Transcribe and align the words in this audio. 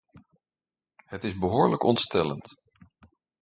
Het 1.05 1.23
is 1.23 1.37
behoorlijk 1.37 1.83
ontstellend. 1.83 2.63